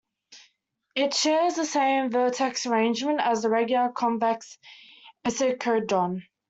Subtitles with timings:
[0.95, 4.57] It shares the same vertex arrangement as the regular convex
[5.23, 6.23] icosahedron.